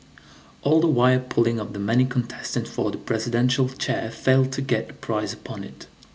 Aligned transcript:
All 0.63 0.81
the 0.81 0.87
wire 0.87 1.19
pulling 1.19 1.59
of 1.59 1.73
the 1.73 1.79
many 1.79 2.05
contestants 2.05 2.71
for 2.71 2.89
the 2.89 2.97
presidential 2.97 3.69
chair 3.69 4.09
failed 4.09 4.51
to 4.53 4.61
get 4.63 4.89
a 4.89 4.93
prize 4.93 5.31
upon 5.31 5.63
it. 5.63 5.85